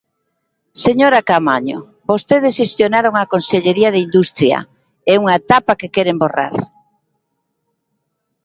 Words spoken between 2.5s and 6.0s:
xestionaron a Consellería de Industria, é unha etapa que